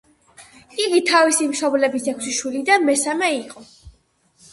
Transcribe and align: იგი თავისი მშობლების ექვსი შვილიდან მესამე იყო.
იგი 0.85 1.01
თავისი 1.09 1.49
მშობლების 1.51 2.07
ექვსი 2.13 2.33
შვილიდან 2.37 2.87
მესამე 2.87 3.29
იყო. 3.43 3.65